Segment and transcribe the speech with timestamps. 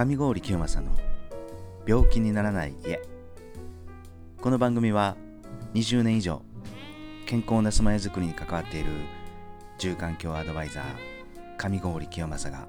[0.00, 0.96] 上郡清正の
[1.86, 3.02] 病気にならない家。
[4.40, 5.14] この番組は
[5.74, 6.40] 20年以上
[7.26, 8.88] 健康な住まいづくりに関わっている
[9.76, 10.84] 住環境アドバイザー
[11.58, 12.66] 上郡清正が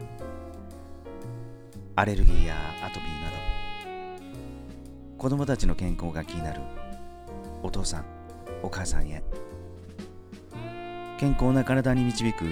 [1.96, 3.38] アレルギーやアトピーなど
[5.18, 6.60] 子供たちの健康が気になる
[7.64, 8.06] お父さん
[8.62, 9.24] お母さんへ
[11.18, 12.44] 健康な体に導く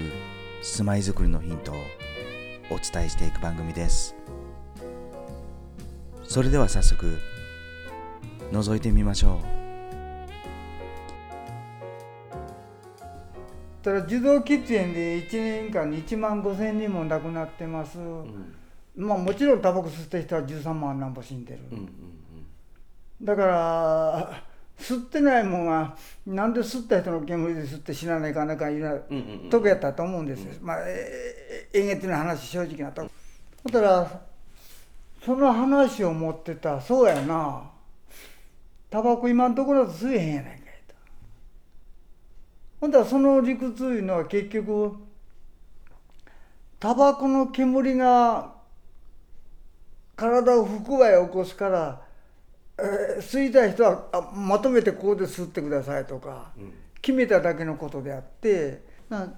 [0.62, 1.74] 住まいづくりのヒントを
[2.70, 4.16] お伝えしていく番組です。
[6.30, 7.18] それでは早速
[8.52, 9.46] 覗いてみましょう。
[13.82, 18.54] ただ児童喫煙で1年間に1万5千人も亡くなってます、うん、
[18.94, 21.90] まあもちろんタバコ吸った人は13万何歩死んでる、うんうんうん、
[23.24, 24.44] だから
[24.78, 28.94] 吸ってないもんがなんで吸った人の煙で吸って死なないかなかいうな
[29.50, 30.44] とこやったと思うんです。
[30.44, 30.76] よ、うん、まあ
[31.72, 33.10] 演劇の話正直なとこ。
[33.72, 34.29] だから
[35.24, 36.80] その話を持ってた。
[36.80, 37.70] そうやな。
[38.90, 40.94] タバコ今んところだと吸えへんやないかいと。
[42.80, 44.96] ほんだらその理屈いうのは結局
[46.78, 48.54] タバコの煙が
[50.16, 52.10] 体を腹話を起こすから
[52.82, 58.82] えー、吸いたい人はあまとめてここで吸ってくださいとか、うん、決めただけのことであって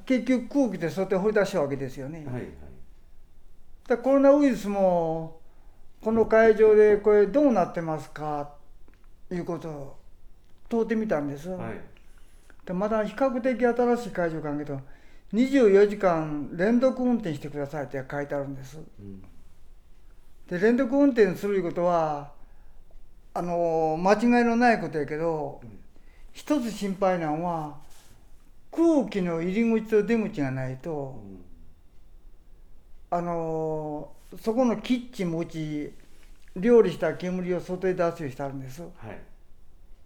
[0.06, 2.24] 結局空気でそうやって掘り出したわけですよね。
[2.27, 2.44] はいはい、
[3.89, 5.42] だコロナウイルスもこ
[6.23, 8.51] の会場でこれどうなってますか？
[9.31, 9.97] いうことを
[10.69, 11.48] 問うてみたんです。
[11.48, 11.81] はい、
[12.67, 14.81] でまだ比較的新しい会場かんけど
[15.33, 18.79] 24時間連続運転してくださいって書いてあるんです。
[18.79, 19.23] うん、
[20.48, 22.33] で連続運転するいうことは
[23.34, 25.79] あの間違いのないことやけど、うん、
[26.33, 27.79] 一つ心配なのは
[28.70, 31.23] 空気の入り口と出口がないと、
[33.11, 35.92] うん、あのそこのキッチンもうち
[36.56, 39.19] 料理した煙を外へ出すようにしてあるんです、はい、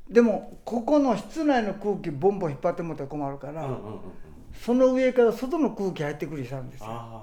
[0.08, 3.68] でもここの室内の空気ボンボン引っ張ってもらったら困るから、
[4.64, 7.22] その上から外の空気入ってくるようにしてあるんですよ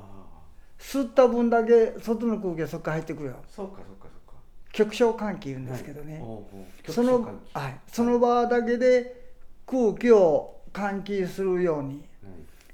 [0.79, 3.35] 吸った分だけ外の空気がそこから入ってくるよ。
[3.47, 4.07] そうかそうか
[4.73, 6.41] 局所換気言うんですけどね、は
[6.89, 7.21] い、その
[7.53, 9.31] はい、その場だけで
[9.65, 12.03] 空気を換気するように、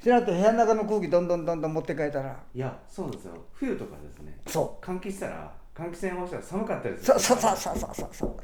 [0.02, 2.40] しなと部屋の中の空気どんどんどんどん持って帰ったら。
[2.56, 3.34] いやそうなんですよ。
[3.54, 4.40] 冬とかですね。
[4.48, 4.86] そう。
[4.86, 7.20] 換気したら換気扇をしたら寒かったりする。
[7.20, 8.38] そうそうそうそうそうそう、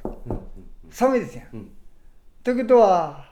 [0.90, 1.72] 寒いですよ、うん、
[2.44, 3.26] ということは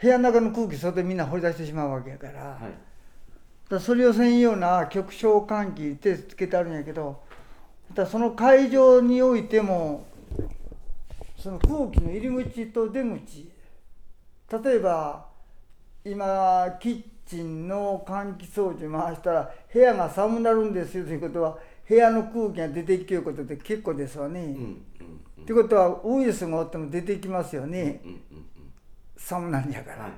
[0.00, 7.22] 部屋の中の空気外でみんな掘り出してしまうわけやから,、はい、だそれをせんような局所換気ってつけてあるんやけど
[7.92, 10.06] だその会場においても
[11.36, 13.50] その空気の入り口と出口
[14.62, 15.26] 例えば
[16.04, 21.58] 今キッチンの換気装置回したら部屋が寒なるんですよということは
[21.88, 24.40] 部屋の空気が出てきることで結構ですわね。
[24.40, 24.82] と、うん
[25.38, 28.20] うん、いうことはウイルスがおっても出てきますよね、うん
[29.16, 30.02] 寒なんやから。
[30.02, 30.12] はい、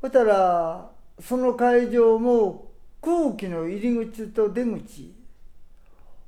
[0.00, 2.70] そしたらその会場も
[3.00, 5.14] 空気の入り口と出口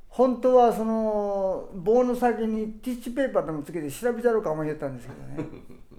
[0.09, 5.49] 本当はその棒の先にティッシュペーパーでもつけて調べちゃろうか思いったんですけどね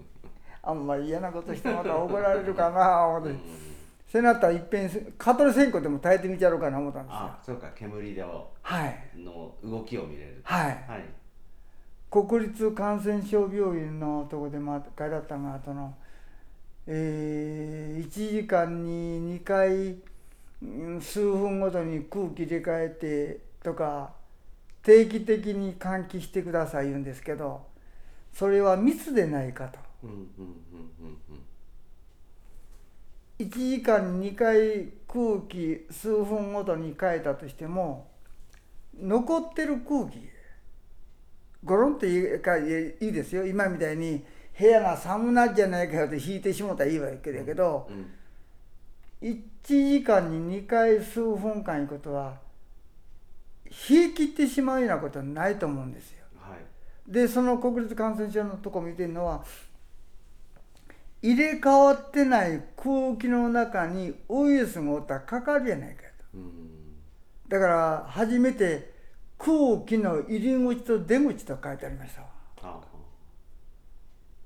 [0.64, 3.36] あんまり嫌なことしてまた怒られるかな思って
[4.08, 7.18] せなったらいっぺん蚊取り線香でも耐えてみちゃろうかな思ったんですよ。
[7.20, 7.70] あそうか。
[7.76, 8.24] 煙で
[8.62, 9.20] はい。
[9.20, 11.06] の動きを見れるはい、はい、
[12.10, 15.94] 国立感染症病院のとこでま書いてあったのがその
[16.90, 19.98] えー、1時間に2回
[21.02, 24.12] 数分ごとに空気入れ替えてとか
[24.84, 27.62] 定期的に換気してください言うんですけど
[28.34, 29.80] それは密でないかと。
[33.40, 38.08] 1時間に2回空気数分ごとに変えたとしても
[39.00, 40.28] 残ってる空気
[41.64, 43.46] ゴロンっていいですよ。
[43.46, 44.24] 今みたいに
[44.58, 49.30] 部屋が寒なっじゃないかよって引いてしもたらいいわけだけど、うん。
[49.30, 52.38] うん、1時間に2回数分間いうことは
[53.90, 56.26] 冷え切ってしまうようなことはないと思うんですよ。
[56.40, 59.44] はい、でその国立感染症のとこ見てるのは
[61.22, 66.38] 入れ替わってない空気の中にウイルスがおったらかかるやないかと。
[67.50, 68.94] だから初めて
[69.38, 72.28] 空気の入り口と出口と書いてありましたわ。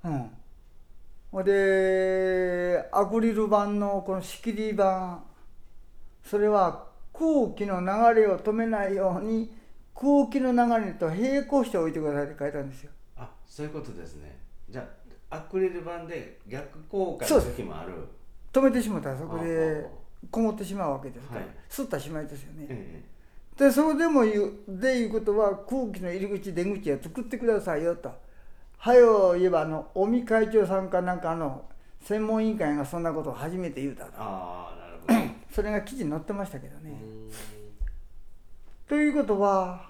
[0.04, 0.30] うん。
[1.32, 5.20] ほでアクリル板のこの仕切り板
[6.22, 9.50] それは空気の流れを止めないように
[9.94, 14.38] 空気の流れと並行しておいてくださいって書いたんですよあそういうことですね
[14.68, 14.84] じゃあ
[15.32, 17.92] アクリル板で逆効果の時もある。
[18.52, 19.86] 止めてしまったらそこで
[20.30, 23.02] こもってしまうわけですから、はい、吸ったしまいですよね、え
[23.58, 28.12] え、でそれでも言うでいうことは空気の入り口出口は作ってくださいよと。
[28.76, 31.64] はよ言えばあの尾身会長さんかなんかの
[32.02, 34.12] 専門委員会がそんなことを初めて言うたと。
[34.18, 35.34] ああなるほど。
[35.50, 36.92] それが記事に載ってましたけどね。
[38.86, 39.88] ということは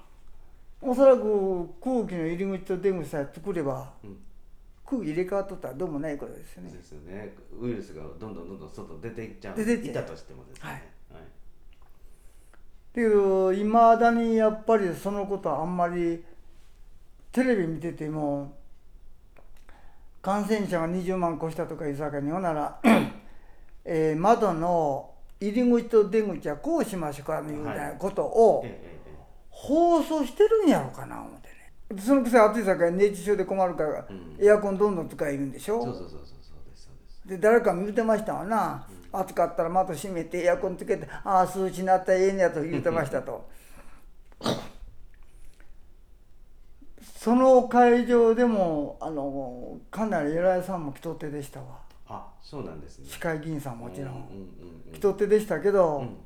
[0.81, 4.17] おそらく空気の入り口と出口さえ作れば、うん
[4.93, 6.71] 空気入れ替わっとったらどうもないことですよね。
[6.71, 7.35] ですよね。
[7.59, 9.57] ウイルスがどんどんどんどん外出ていっちゃう。
[9.57, 10.69] 出ていたとしてもですね。
[10.69, 10.73] はい。
[10.75, 10.83] はい。
[12.95, 16.23] だけどいまだにやっぱりそのことはあんまり
[17.33, 18.55] テレビ見てても
[20.21, 22.79] 感染者が20万越したとかいうさかにほんなら、
[23.85, 25.11] えー窓の
[25.41, 28.65] 入り口と出口はこうしましょうかみたいなことを
[29.51, 31.37] 放送してるんやろうかな思って。
[31.37, 31.42] ね
[31.99, 34.37] そのくせ暑いさかに熱中症で困るから、うん。
[34.45, 35.83] エアコンどんどん使えるんでしょ？
[35.85, 36.27] そうそうそうそうそう
[36.71, 37.29] ですそうです。
[37.29, 43.49] で誰か見てましたわな、暑かったら窓閉めてエアコンつけてああ数値になったらええねやと言ってましたと。
[47.17, 51.81] その会場でもあのかなり偉いさんも人手でしたわ。
[52.09, 53.07] あそうなんですね。
[53.09, 54.23] 市会議員さんもちろんうんうん
[54.89, 56.17] うん人手でしたけど、うん。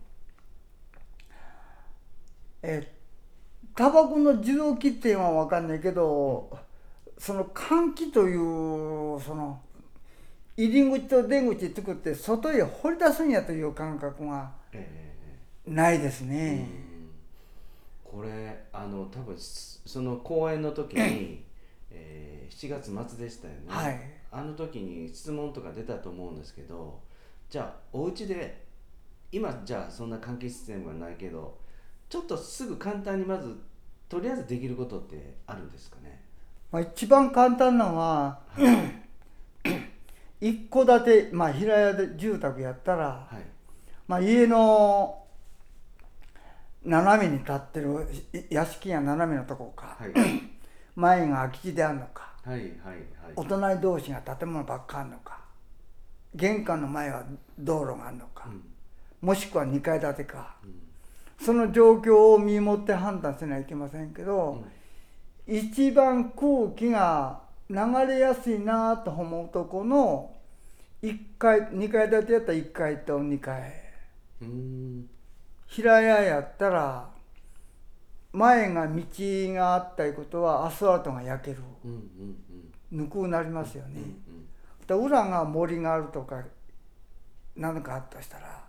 [2.62, 2.95] え
[3.76, 6.50] タバコの自動喫煙は分かんないけど、
[7.18, 9.60] その換気というその
[10.56, 14.50] 入り口と出口作って外へ掘り出すんやという感覚が
[15.66, 16.68] ないですえね。
[18.04, 18.20] うん。
[18.22, 21.44] これあの多分その公演の時に、
[21.92, 24.00] えー、7月末でしたよね、はい。
[24.30, 27.00] あの時に質問とか出たと思うんですけど
[27.48, 28.64] じゃあお家で
[29.32, 31.58] 今じゃあそんな換気システムはないけど
[32.08, 33.56] ちょっとすぐ簡単にまず
[34.08, 36.22] とりあえずできることってあるんですかね？
[36.70, 38.40] まあ、一番簡単なのは
[40.40, 43.36] 一戸建て、まあ、平屋で住宅やったら、はい。
[44.06, 45.24] まあ、家の
[46.84, 50.12] 斜めに立ってるい屋敷や斜めのとこかはい。
[50.94, 52.70] 前が空き地であるのかはいはい
[53.34, 55.40] お隣同士が建物ばっかあるのか
[56.34, 57.24] 玄関の前は
[57.58, 58.62] 道路があるのか、うん。
[59.20, 60.85] もしくは2階建てかうん
[61.40, 64.64] その状況を見守って判断せないといけませんけど、
[65.46, 67.40] 一番空気が
[67.70, 70.32] 流れやすいなと思うとこの
[71.02, 73.72] 1階2階建てやったら1階と2階。
[74.42, 74.48] うん。
[74.48, 75.10] うん
[75.68, 77.10] 平屋やったら
[78.32, 81.58] 前が道があったいうことはアスファルトが焼ける。
[81.84, 81.98] うんうん
[82.92, 82.98] うん。
[82.98, 84.00] ぬくくなりますよね。
[84.28, 84.46] うん
[84.86, 86.42] で裏が森があるとか
[87.56, 88.65] 何かあったとしたら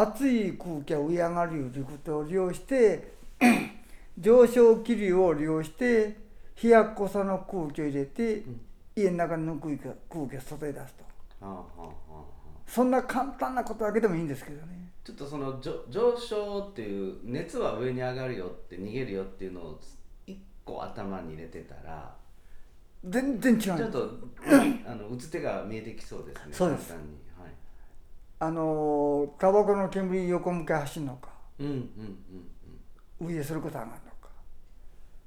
[0.00, 3.12] 熱い空気が上上がるいうことを利用して
[4.18, 6.16] 上昇気流を利用して
[6.62, 8.60] 冷やっこさの空気を入れて、ん。
[8.96, 9.94] 家の中のぬくい空
[10.26, 11.04] 気を外へ出すと。
[12.66, 14.90] そんな簡単なことだけでもいいんですけどね。
[15.04, 19.80] ちょっとその上上昇っていう熱は上に上がるよって逃げるよっていうのを
[20.26, 22.12] 一個頭に入れてたら
[23.04, 24.10] 全然違うちょっと
[24.84, 26.88] あの打つ手が見えてきそうですねそうです。
[26.88, 27.12] 簡単に。
[27.14, 27.25] はい
[28.38, 31.30] あのタバコの煙横向け走るのか。
[31.58, 32.16] うんうんうん
[33.18, 34.28] 上へすることは上がるのか。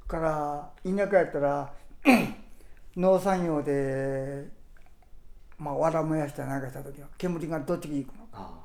[0.07, 1.73] から田舎やったら
[2.95, 4.47] 農作業で
[5.57, 8.29] まあわら燃やしたりなんかした時は煙がどっちに行くのか。
[8.33, 8.59] あ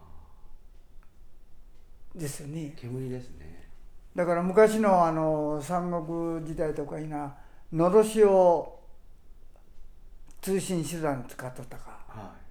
[2.14, 2.74] ですよね。
[2.76, 3.70] あ煙ですね。
[4.14, 7.34] だから昔のあの三国時代とかいな
[7.72, 8.78] のろしを
[10.42, 11.98] 通信手段に使っとったか。
[12.08, 12.43] はい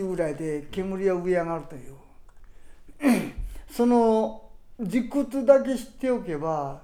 [0.00, 1.94] うぐらいで煙は上上がるという。
[3.70, 6.82] その理屈だけ知っておけば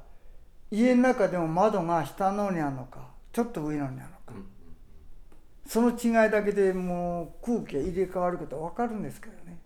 [0.71, 4.23] 家の中でも窓が下の方にあるのかちょっと上の方にあるのか。
[4.29, 4.47] い、うんうん、
[5.67, 9.59] その違いだけでもう空気が入れ替わることは分かるんですけどね。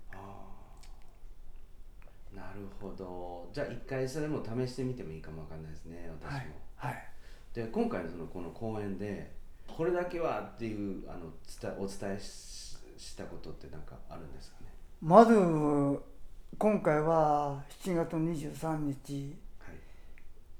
[2.34, 3.48] なるほど。
[3.52, 6.46] じゃあ一回それも試してみてもいいかもわかんないですね私も、はい。
[6.76, 7.08] はい。
[7.54, 9.32] で今回のそのこの講演で
[9.68, 12.63] これだけはっていうあの伝えお伝えし
[12.96, 14.66] したことって何かあるんですかね？
[15.02, 15.34] まず
[16.56, 19.70] 今回は7月23日は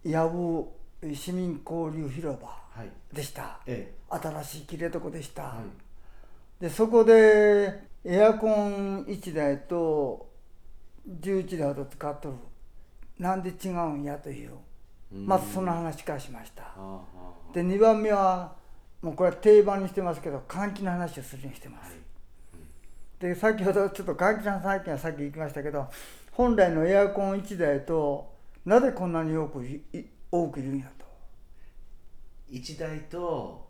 [0.08, 0.12] い。
[0.12, 0.72] 八尾
[1.14, 2.90] 市民交流広場はい。
[3.14, 3.60] でした。
[3.66, 6.62] え新しいきれいとこでした、えはい。
[6.62, 10.30] でそこでエアコン1台と
[11.08, 12.34] 11台ほど使っとる。
[13.18, 14.52] なんで違うんやという。
[15.12, 15.26] うん。
[15.26, 16.74] まずその話からしました。
[17.52, 18.56] で2番目は
[19.00, 22.03] もうこれは定番にしてますけど換気の話をするようにしてます、はい
[23.24, 25.86] で先ほどちょっと換気の話はさっき言いましたけど
[26.32, 28.34] 本来のエアコン1台と
[28.66, 29.64] なぜこんなに多く
[30.30, 31.06] 多くいるんやと。
[32.50, 33.66] 一台と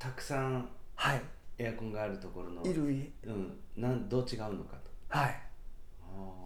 [0.00, 1.22] たくさんはい。
[1.58, 4.76] エアコンがあるところのいるいうんなんどう違うのか
[5.10, 5.16] と。
[5.16, 5.40] はい。
[6.02, 6.42] あ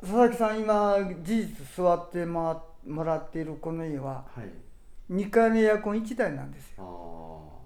[0.00, 2.64] 佐々木さん今事実座っても
[3.04, 5.12] らっているこの家ははい。
[5.12, 6.82] 2階のエアコン1台なんですよ。
[6.82, 7.58] ああ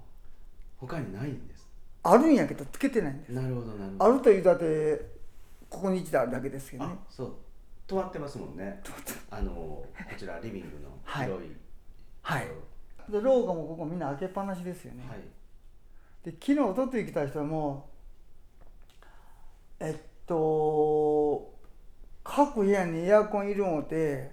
[0.79, 1.62] 他にないんです
[2.05, 3.33] あるんやけどつけてないんです。
[3.33, 5.13] なるほどなるほあどるというだって
[5.71, 6.95] ここに1台あるだけですけどね。
[6.95, 7.35] あそう。
[7.87, 8.81] 止まってますもんね。
[9.31, 9.87] あのこ
[10.19, 11.27] ちらリビングのはい。
[11.27, 11.51] 広い。
[12.23, 12.47] はい。
[12.47, 15.21] とこで廊下もここみんな開けっぱなしですよね、ろはい。
[16.25, 17.89] で昨日おととい来た人も
[19.81, 21.53] えっと
[22.25, 24.33] 各部屋にエアコンいるので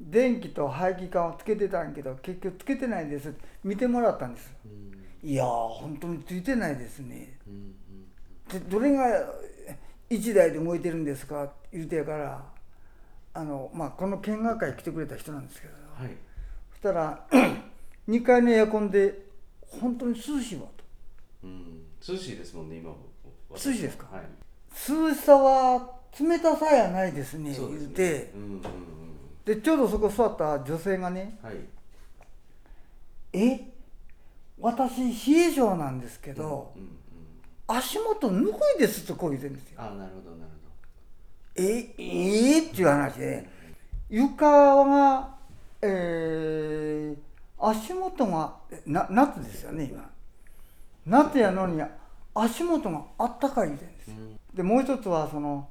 [0.00, 3.34] 電気と排気管をつけてたんやけど結局つけてないです。
[3.64, 4.52] 見てもらったんです。
[4.64, 4.95] うん
[5.26, 7.36] いやー本当についてないですね。
[7.46, 7.72] うんうん
[8.48, 9.28] でどれが
[10.08, 11.42] 1台で動いてるんですか？
[11.44, 12.44] って言うてやから
[13.34, 15.74] あの、まあ、この見学会来てくれた人なんですけど。
[15.94, 16.10] はい。
[16.70, 17.26] そしたら
[18.08, 19.26] 2階のエアコンで
[19.62, 20.84] 本当に涼しいわと。
[21.42, 22.94] うん涼しいですもんね今
[23.50, 24.06] 涼しいですか？
[24.12, 24.24] はい。
[24.88, 25.90] 涼しさは
[26.20, 27.56] 冷たさやないですねね。
[27.58, 28.30] 言うて。
[28.32, 28.62] うんうんうん。
[29.44, 31.56] でちょうどそこ座った女性がねはい
[33.32, 33.72] 「え？
[34.58, 36.96] 私冷え性なんですけど、うんうん
[37.68, 39.80] 足元ぬくいです」とこう言ってるんですよ。
[39.80, 40.50] あなるほどなる
[41.56, 43.48] ええーっていう話で
[44.08, 45.34] 床が、
[45.82, 47.26] えー
[47.58, 50.08] 足元がえな夏ですよね今。
[51.06, 51.82] 夏やのに
[52.34, 54.38] 足元があったかい言うてるんですうん。
[54.54, 55.68] でもう一つはその、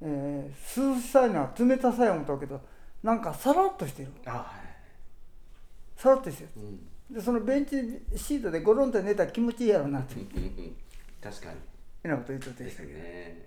[0.00, 2.60] えー涼しさいうのは冷たさや思ったけど
[3.04, 4.10] なんかさらっとしてる。
[4.24, 4.52] あは
[5.96, 6.50] さらっとしてる。
[6.62, 7.76] いうんでそのベンチ
[8.16, 10.76] シートでゴロンと寝たら気持ちいいやろなっていううんうん
[11.22, 11.58] 確かに。
[12.02, 13.46] ふうなこと言っとってですしたけど、ね。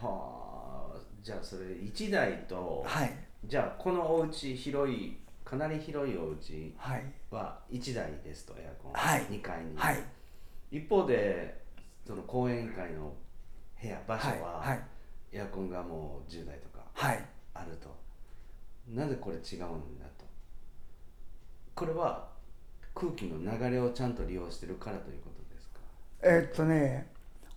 [0.00, 0.98] はあ。
[1.22, 3.14] じゃあそれ1台とはい。
[3.44, 7.04] じゃあこのお家広いかなり広いお家はい。
[7.30, 9.22] は1台ですとエアコン、はい。
[9.22, 9.98] 2階に、はい。
[10.70, 11.62] 一方で
[12.06, 13.12] その講演会の
[13.80, 14.40] 部屋場所はい。
[14.40, 14.80] は、はい。
[15.32, 17.24] エアコンがもう10台とかはい。
[17.54, 17.94] あると。
[18.88, 20.24] なぜこれ違うんだと。
[21.74, 22.28] これは
[22.96, 25.80] 空気の流れをちゃんと利用してるからということですか？
[26.22, 27.06] えーっとね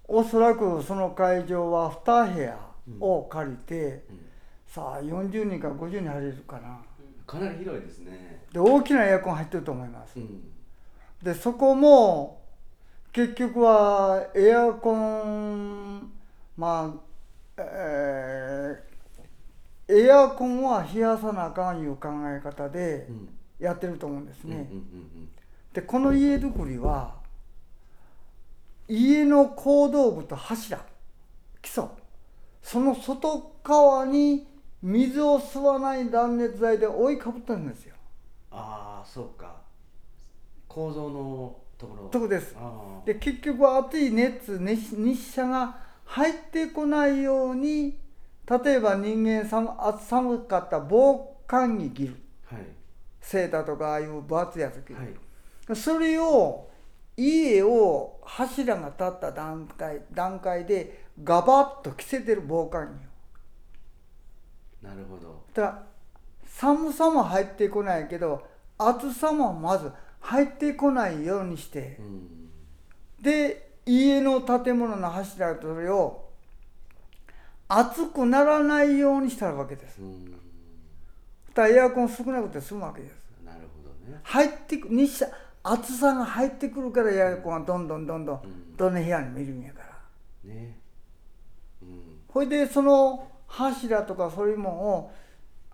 [0.07, 2.59] おそらくその会場は2部屋
[2.99, 4.19] を借りて、うん。
[4.67, 6.79] さあ40人から50人入れるかな。
[7.25, 8.43] かなり広いですね。
[8.51, 10.19] で大きなエアコン入ってると思います。
[10.19, 10.51] うん。
[11.23, 12.41] でそこも
[13.11, 16.11] 結局はエアコン
[16.57, 16.93] ま
[17.57, 23.29] あえーエアコンは冷やさなあかんいう考え方でうん
[23.59, 24.67] やってると思うんですね。
[24.71, 25.29] うん
[25.73, 27.13] でこの家づくりは
[28.87, 30.83] 家の構造部と柱
[31.61, 31.83] 基礎。
[32.63, 34.47] その外側に
[34.81, 37.95] 水を吸わない断熱材で覆いかぶってるんですよ。
[38.51, 39.57] ああそうか。
[40.67, 42.09] 構造のところ。
[42.09, 42.55] とこです。
[43.05, 47.99] で結局は熱い熱熱日射が入ってこないように
[48.63, 52.15] 例えば人間寒暑寒かった防寒着着る。
[52.45, 52.78] はい
[53.29, 55.75] セーターとかああいう分厚いやつ着る、はい。
[55.75, 56.67] それを
[57.15, 62.87] 家を柱が立った段階段階でガバッと着せてる防寒
[64.81, 65.43] 着をなるほど。
[65.53, 65.83] だ
[66.47, 68.47] 寒さも入ってこないけど
[68.79, 71.97] 暑さもまず入ってこないようにして。
[71.99, 72.49] うん。
[73.21, 76.25] で家の建物の柱とそれを
[77.67, 80.01] 熱くならないようにしたわけです。
[80.01, 80.33] うん。
[81.53, 83.18] だエアコン少なくて済むわけです
[84.23, 85.27] 入ってく日射
[85.63, 88.77] 暑さが入ってくるからエアコンがどんどんどんどんうん。
[88.77, 90.53] どの部屋にもいるんやから。
[90.53, 90.77] ね。
[91.81, 92.01] うん。
[92.27, 95.11] ほいでその柱とかそういうもんを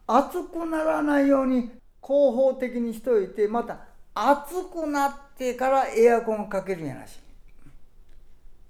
[0.08, 3.80] 熱くならないように広報的にしといてまた
[4.14, 7.20] 熱くなってからエアコンをかけるんやなし。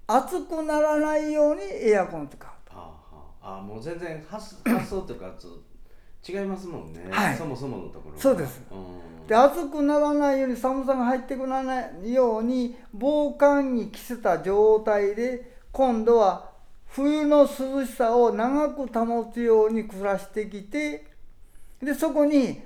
[0.08, 2.76] 熱くならないようにエアコンを使うと。
[2.76, 2.78] あ
[3.42, 3.58] あはあ。
[3.58, 5.48] あもう全然発発想というかつ
[6.28, 7.36] 違いますもんね、はい。
[7.36, 8.20] そもそものところが。
[8.20, 8.62] そうです。
[8.70, 9.06] うん。
[9.26, 11.62] で熱くならないように寒さが入ってこな
[12.02, 16.50] いように防寒に着せた状態で今度は
[16.86, 21.06] 冬の涼しさを長く保つように暮らしてきて
[21.82, 22.62] でそこに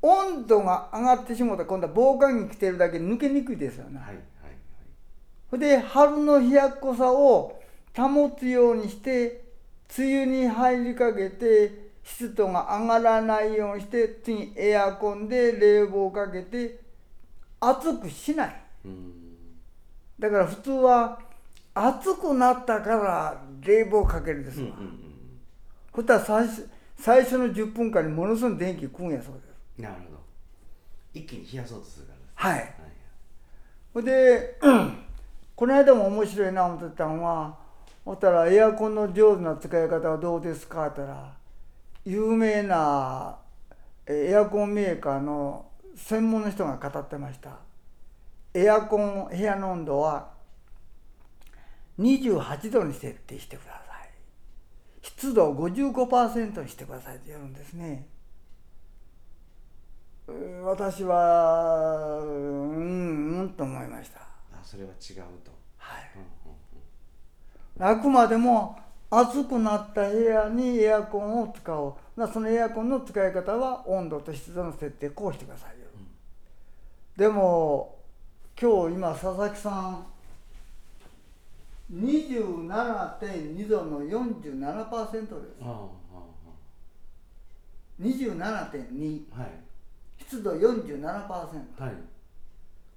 [0.00, 3.98] 温度が上がってしまうと今度は防寒着着てるだけ抜けにくいですよね。
[3.98, 4.24] はいはい
[5.58, 7.60] で春の冷やっこさを
[7.96, 9.44] 保つようにして
[9.96, 16.78] 梅雨に入りかけて湿度が上がらないようにして次エアコンで冷房をかけて
[17.58, 18.62] 暑くしない。
[18.84, 19.12] うん。
[20.18, 21.18] だから普通は
[21.74, 25.00] 暑くなったから冷房かけるですわ、うんうんうん
[25.94, 29.80] そしたら最初最初の10分間にものすごい電気食うんやそうです。
[29.80, 30.20] なるほど。
[31.12, 32.58] 一気に冷やそうとするからですはい。
[32.58, 32.74] はい
[33.94, 34.58] ほいで、
[35.54, 37.56] この間も面白いな思ってたのは
[38.04, 41.33] そしたらエアコンの上手な使い方はどうですかって言ったら
[42.04, 43.38] 有名な
[44.06, 47.58] エアコンメーカーの専門の人が語ってました。
[48.52, 50.30] エアコン部屋の温度は
[51.98, 54.10] 28度に設定してください。
[55.02, 58.06] 湿度を55%にしてくださいって言うんですね。
[60.62, 64.20] 私はうんうんと思いました。
[64.20, 65.52] あそれは違うと。
[65.78, 68.78] はい、うんうん、あくまでも
[69.22, 72.26] 暑くなった部屋にエアコンを使おう。
[72.32, 76.06] そのエアコンの使い方は温度と湿度の設定こうしてくださいよ、うん、
[77.16, 77.98] でも
[78.60, 80.06] 今日今佐々木さん
[81.92, 85.64] 27.2度の47%です。
[88.00, 89.50] 27.2、はい、
[90.18, 91.92] 湿度47%、はい、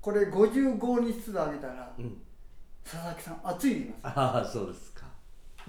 [0.02, 2.18] これ55に湿度上げたら、うん、
[2.84, 4.20] 佐々木さん暑い言います。
[4.20, 4.87] ああそうです。
[4.87, 4.87] か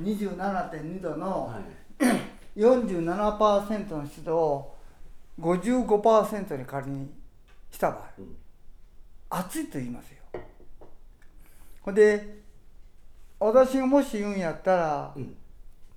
[0.00, 1.60] 27.2度の、は
[2.56, 4.76] い、47%の湿度を
[5.40, 7.10] 55%に仮に
[7.70, 8.36] した場合、うん、
[9.30, 10.18] 暑いと言いますよ。
[11.82, 12.38] ほんで
[13.40, 15.36] 私がもし言うんやったら、うん、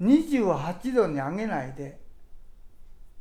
[0.01, 1.99] 28度に上げないで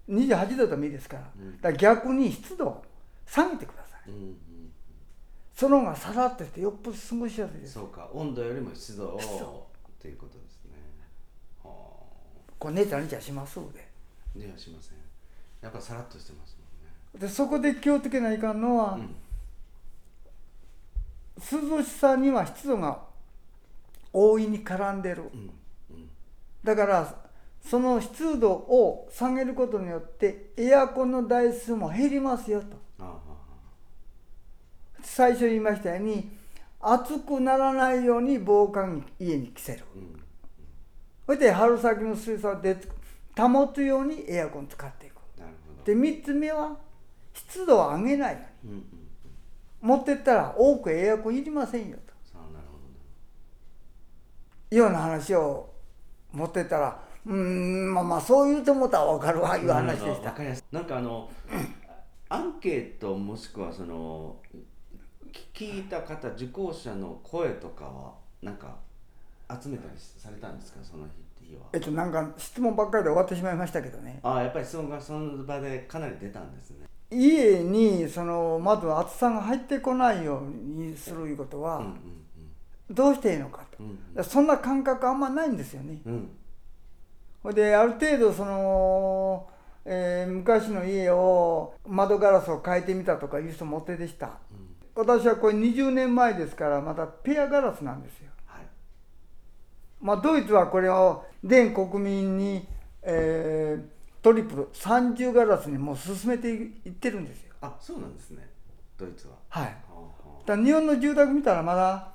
[0.08, 1.32] 28度でもいいですから,、だか
[1.62, 2.84] ら逆に湿度を
[3.26, 4.10] 下げてください、
[5.54, 7.74] その方がさらっとしてよっぽど過ごしやすいです。
[7.74, 8.08] そうか。
[8.12, 9.68] 温度よりも湿度を
[10.00, 10.49] ということですね
[12.60, 13.88] これ寝たりじゃしますで
[14.36, 14.98] 寝はしません。
[15.62, 16.56] やっぱさらっとしてます
[17.14, 17.26] もんね。
[17.26, 19.16] でそこで気をつけないかんのは、うん、
[21.78, 23.00] 涼しさには湿度が
[24.12, 25.50] 大いに絡んでる、うん
[25.90, 26.10] うん、
[26.62, 27.14] だから
[27.64, 32.66] その湿度を下げることによってエアコンの台数も減りますよと。
[35.02, 36.30] 最初言いましたように
[36.78, 40.19] 暑くならないように防寒着家に着せる、うん、
[41.30, 42.76] そして春先の水素で
[43.38, 45.14] 保つようにエアコン使っていく
[45.84, 46.76] で3つ目は
[47.32, 48.84] 湿度を上げないように、うんうん、
[49.80, 51.98] 持ってったら多くエアコンいりませんよ
[54.70, 54.74] と。
[54.74, 55.70] ような話を
[56.32, 60.34] 持ってたらうんまあまあそう言うてもたら分かるわいう話でした。
[60.72, 61.30] なんかあの
[62.28, 64.38] アンケートもしくはその
[65.54, 68.89] 聞いた方受講者の声とかはなんか
[69.62, 71.06] 集めたりされたんですかその
[71.40, 71.62] 日は？
[71.72, 74.20] えっとなんか質問ばっかりで終わってしまいましたけどね。
[74.22, 76.86] ああやっぱり質問がその場でかなり出たんですね。
[77.10, 80.44] 家にそのまず暑さが入ってこないよう
[80.80, 81.82] にするいうことは、
[82.88, 86.00] どうしていいのかと、うん、そんな感覚あんまないんですよね。
[87.44, 89.48] うん、である程度その、
[89.84, 94.38] えー、昔の家を窓ガラスを変えてみたとかいう人もお手でした、
[94.96, 98.29] うん、私はこれ20年前ですからまたペアガラスなんですよ。
[100.00, 102.66] はい、まあ、ドイツはこれを全国民に、
[103.02, 107.54] えー、トリプル30ガラスにもう進めていってるんですよ。
[107.62, 108.48] あそうなんですね。
[108.98, 109.34] ドイツは。
[109.48, 109.76] はい。
[110.46, 112.08] だ日本の住宅見たらまだ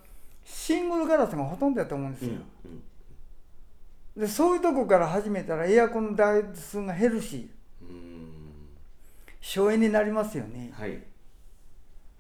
[0.44, 2.32] シングルガラスがほとんどやと思うんですよ、
[2.66, 2.84] うん
[4.16, 7.50] うん、でそういうとこから始めたらエアコンの台数が減るし
[9.42, 11.00] 省エネになりますよね、はい、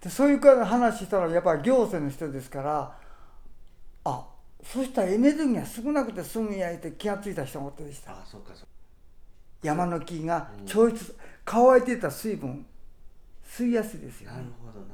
[0.01, 2.97] でそういうから話したらやっぱり行政の人ですから
[4.03, 4.25] あ
[4.65, 8.11] そしたらエネルギーが少なくて済むやいて気が付いた人がおってでした。
[8.11, 8.65] あそっかそ
[9.61, 12.65] 山の木が超越、うん、乾いてた水分
[13.47, 14.37] 吸いやすいですよね。
[14.37, 14.91] なるほどなる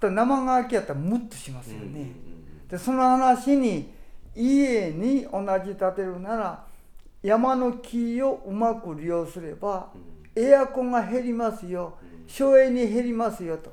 [0.00, 0.10] ほど。
[0.10, 2.12] 生乾きやったらムッとしますよね。
[2.68, 3.92] でその話に
[4.34, 6.64] 家に同じ建てるなら
[7.22, 9.92] 山の木をうまく利用すれば、
[10.34, 13.70] エアコンが減りますよ、省エネ減りますよと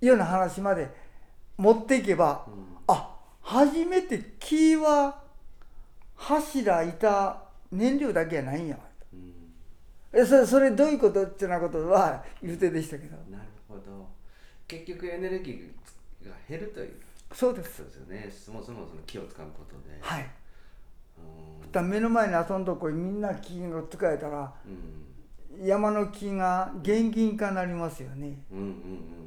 [0.00, 0.88] いうような話まで
[1.56, 2.73] 持っていけば、あ
[3.44, 5.20] 初めて木は
[6.16, 8.78] 柱板燃料だけやないんや。
[10.12, 13.16] うん、それそれどういうことってなことは言うてでしたけど。
[13.30, 14.08] なるほど。
[14.66, 16.94] 結局エネルギーが減るという。
[17.32, 17.76] そうです。
[17.76, 18.30] そうですよね。
[18.30, 19.98] そもそもその木を使うことで。
[20.00, 20.26] はい。
[21.70, 28.38] だ目の前に遊んどこみんな木が使えたら、うん、山の木が現金化になりますよね。
[28.50, 29.23] うんうんうんうん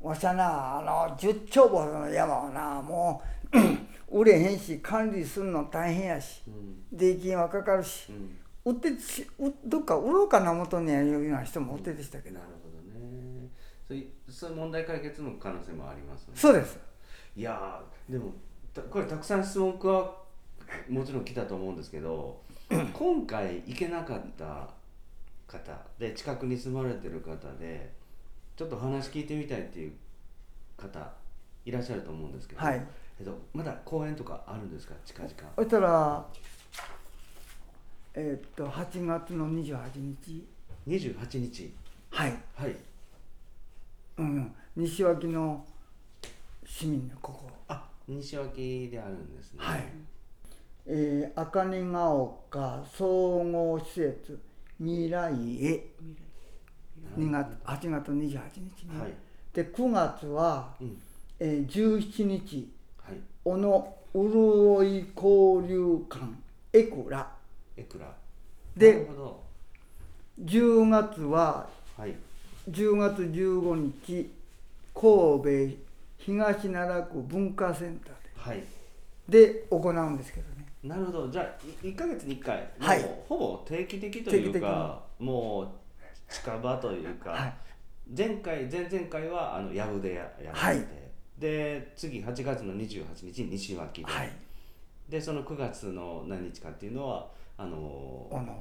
[0.00, 3.22] わしゃなあの十丁坊の山はなも
[4.10, 8.10] う売れへんし管理するの大変やし、うん、税金はかかるし、
[8.64, 8.88] うん、売って
[9.66, 12.70] どっか売ろうかな元にいうような人もおってでしたけど、なるほど
[13.90, 16.78] そういうそういう問題解決の可能性もあります、ね、そうです。
[17.34, 18.32] いやでも
[18.88, 20.14] これたくさん質問は
[20.88, 22.40] もちろん来たと思うんですけど
[22.94, 24.68] 今回行けなかった
[25.48, 27.92] 方で近くに住まれてる方で
[28.60, 29.92] ちょっと話聞いてみたいっていう
[30.76, 31.10] 方
[31.64, 32.86] いらっしゃると思うんですけど、はい、
[33.18, 34.92] えっとまだ公演とかあるんですか？
[35.02, 35.32] 近々。
[35.56, 36.26] そしたら
[38.12, 40.46] えーっと8月の28日。
[40.86, 41.72] 28日。
[42.10, 42.76] はい、はい。
[44.18, 45.64] うん、西脇の
[46.66, 47.50] 市民のここ。
[47.66, 49.58] あ西脇であるんですね。
[49.58, 49.84] はい。
[50.84, 54.38] えー、赤根が丘総合施設
[54.78, 55.32] 未来
[55.64, 55.86] へ
[57.18, 59.12] 2月8月28日ね、はい。
[59.52, 60.96] で9月は、うん。
[61.38, 62.70] えー、17日
[63.02, 63.16] はい。
[63.44, 66.24] 小野潤い交流館
[66.72, 67.28] エクラ
[67.76, 68.12] エクラな
[68.76, 69.40] でるほど。
[70.44, 72.14] 10月ははい。
[72.70, 74.30] 10月15日
[74.94, 75.82] 神戸
[76.18, 78.62] 東奈良区文化センターはい。
[79.28, 80.66] でで行うんですけどね。
[80.82, 81.28] なるほど。
[81.28, 81.46] じゃあ
[81.82, 82.68] 1か月に1回。
[82.78, 83.04] はい。
[83.28, 85.68] ほぼ定期的と定期的いうかもう
[86.30, 87.54] 近場というか、はい。
[88.16, 90.84] 前回前々回はあの八尾でややらはい。
[91.38, 94.30] で次8月の28日西脇で、はい。
[95.08, 97.26] でその9月の何日かっていうのは
[97.58, 97.76] あの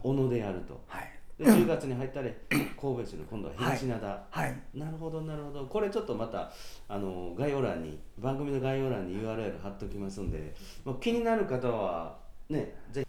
[0.03, 0.29] 小野。
[0.29, 0.82] でやると。
[0.88, 1.12] はい。
[1.38, 2.34] で10月に入ったり
[2.79, 4.62] 神戸市の今度は東灘、はい。
[4.73, 5.65] なるほどなるほど。
[5.65, 6.51] これちょっとまた
[6.88, 10.53] あの概要欄に番組の概要欄に URL 貼っときますんで、
[10.84, 12.17] まあ、気になる方は
[12.49, 13.08] ねぜひ。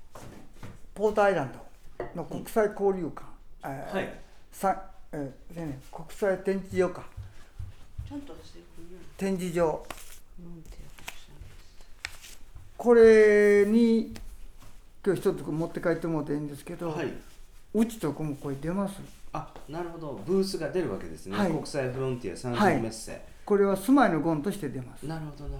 [0.95, 3.25] ポートアイランドの国際交流館、
[3.65, 4.83] えーはいさ
[5.13, 7.05] えー国際展示場か。
[9.17, 9.85] 展示場。
[12.77, 14.15] これに
[15.05, 17.13] 今日一つ持って帰ってもらっていいんですけど、はい。
[17.75, 19.01] うちとこもこれ出ます。
[19.33, 20.21] あなるほど。
[20.27, 21.53] ブースが出るわけですね、はい。
[21.53, 25.07] 国際フロンティア参はい照メッセ、これは住まいのゴンとして出ます。
[25.07, 25.57] なるほどな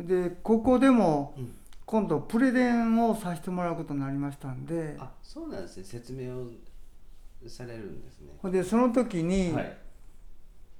[0.00, 1.34] るでここでも
[1.86, 4.96] 今度プレゼンをさせてもらうことになりましたんで。
[4.98, 5.84] あそうなんですね。
[5.84, 6.48] 説明を
[7.48, 8.50] されるんですね。
[8.50, 9.76] でその時に、はい。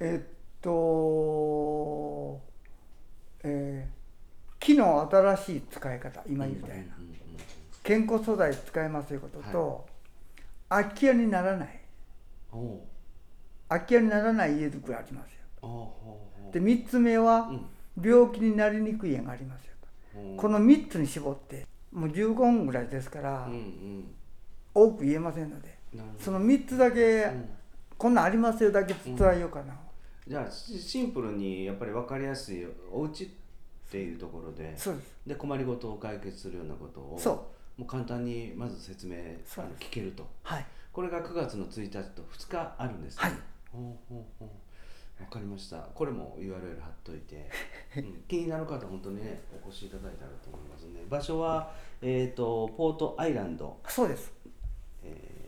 [0.00, 2.40] えっと
[3.44, 4.02] えー
[4.62, 6.94] 木の新しい使い方今言うたような、
[7.82, 9.86] 健康素材使いますということと、
[10.68, 11.80] 空き家にならない。
[13.68, 15.92] 空き家にならない家づくりありますよ。
[16.52, 17.66] で3つ目はうん。
[18.00, 19.72] 病気になりにくい家がありますよ
[20.16, 20.34] う。
[20.34, 24.14] んこの3つに絞ってもう15分ぐらいですから、うんうん。
[24.74, 25.76] 多く言えませんので
[26.18, 27.48] その3つだけ、うん。
[27.98, 29.74] こんなんありますよだけ伝えようかな、
[30.26, 33.28] じゃあシシンプルにやっぱり分かりやすいお家っ
[33.90, 35.16] ていうところでそうです。
[35.26, 37.30] で困りごとを解決するようなことをそ
[37.78, 37.80] う。
[37.80, 40.26] もう簡単にまず説明あの聞けると。
[40.42, 40.66] はい。
[40.92, 43.22] これが9月の1日と2日あるんですね。
[43.22, 43.32] はい。
[43.72, 44.48] ほうほうほう。
[45.18, 45.76] 分かりました。
[45.76, 47.48] これも URL 貼っといて、
[47.96, 48.24] うん。
[48.28, 54.32] 気になる方本当にねお越しいただいたらと思いますね場所は、えー、とポートアイランド、そうです。
[55.04, 55.41] え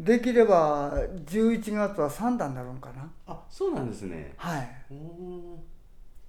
[0.00, 0.92] できれば
[1.26, 3.02] 11月は3段になるんかな。
[3.02, 4.32] ーあそうなんですね。
[4.36, 4.68] はい。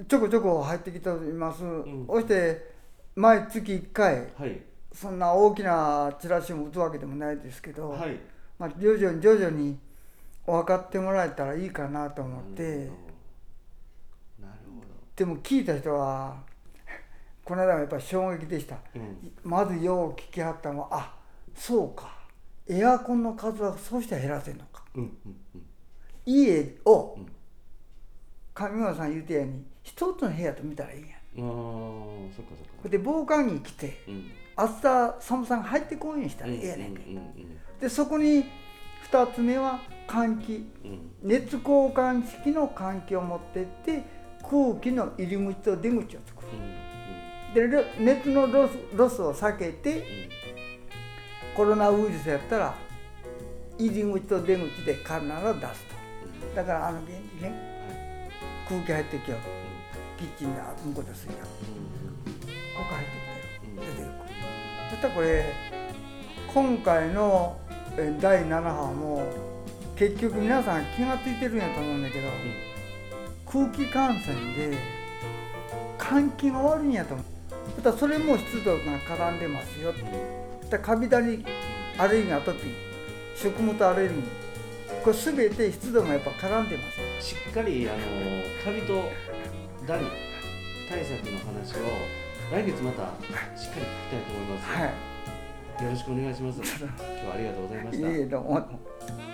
[0.10, 2.05] ちょこちょこ入ってきております、ん。
[2.05, 2.73] そして
[3.15, 4.62] 毎月1回はい。
[4.91, 8.17] そんな大きなチラシも打つわけでもないですけど、はい。
[8.60, 9.79] まあ、徐々に徐々に
[10.45, 12.95] 分かってもらえたらいいかなと思って、なるほ
[14.41, 14.47] ど。
[14.47, 14.88] なるほど。
[15.15, 16.43] でも聞いた人は
[17.45, 18.75] この間もやっぱり衝撃でした。
[18.93, 19.31] うん。
[19.45, 21.15] まずよう聞きはったのはあ
[21.55, 22.20] そうか
[22.71, 24.84] エアコンの数はそうして減らせんのか。
[24.95, 25.65] うんうんうん。
[26.25, 27.27] 家をうん。
[28.53, 31.10] 上村さん言うてやに一つの部屋と見たらいいやん。
[31.10, 32.89] あーそっかそっか。
[32.89, 34.31] で防寒着着てうん。
[35.19, 37.57] 寒さが入ってこんようにしたらええやねんけ、うんうん。
[37.79, 38.45] でそこに
[39.12, 40.53] 2つ目は換気。
[40.86, 40.91] うん。
[40.91, 41.62] うん熱交
[41.93, 44.03] 換式の換気を持ってって
[44.41, 46.47] 空気の入り口と出口を作る。
[46.53, 46.81] うん
[47.53, 50.05] でロ熱のロスロスを避けて
[51.56, 52.76] コロナウイルスやったら
[53.78, 56.56] 入り口と出口で必ず出すと。
[56.56, 57.72] だからあの現にね。
[58.68, 59.38] 空気入ってきよ
[60.18, 61.50] キッチンで向こうで吸いたこ
[62.78, 63.12] こ入って
[63.68, 63.88] きたよ。
[63.88, 64.08] 出てる。
[64.90, 65.54] そしたらこれ
[66.54, 67.60] 今回の
[67.98, 69.28] え第7波も
[69.98, 72.30] 結局皆さん気が付いてるんやと思うんだけど
[73.46, 74.78] 空気感染で
[75.98, 77.26] 換気が悪いんやと思う。
[77.76, 80.00] そしたらそれも湿度が絡んでますよそ
[80.71, 81.45] したらカビダリ
[81.97, 82.71] アレルギーアトピー
[83.36, 84.21] 食物アレルギー
[85.03, 86.84] これ全て湿度がやっぱ絡んでま
[87.19, 87.27] す。
[87.27, 87.97] しっかりあの
[88.63, 89.10] カビと
[89.88, 90.05] ダニ
[90.88, 91.97] 対策の話を
[92.51, 93.03] 来月また
[93.57, 94.86] しっかり聞きたいと思います、は
[95.79, 95.84] い。
[95.84, 96.60] よろしくお願いします。
[96.79, 98.01] 今日はありがとうございまし
[99.25, 99.31] た